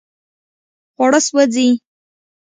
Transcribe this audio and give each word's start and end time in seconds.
خواړه 0.93 1.19
سوځي 1.27 1.67